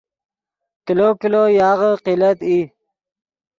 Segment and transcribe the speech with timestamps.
[0.85, 2.59] کلو کلو یاغے قلت ای